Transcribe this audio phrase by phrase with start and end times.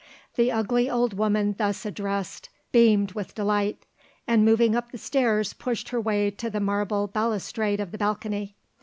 [0.35, 3.85] The ugly old woman thus addressed beamed with delight,
[4.25, 8.55] and moving up the stairs pushed her way to the marble balustrade of the balcony.